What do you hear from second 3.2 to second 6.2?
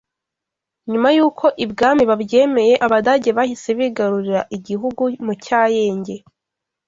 bahise bigarurira igihugu mu cyayenge